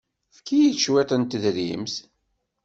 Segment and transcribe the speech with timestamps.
[0.31, 1.95] Efk-iyi cwiṭ n tedrimt.